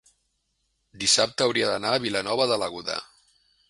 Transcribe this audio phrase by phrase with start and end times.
[1.03, 3.01] dissabte hauria d'anar a Vilanova de l'Aguda.